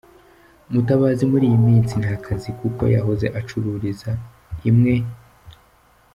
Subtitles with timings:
[0.73, 4.09] Mutabazi muri iyi minsi nta kazi kuko yahoze acururiza
[4.69, 4.95] imwe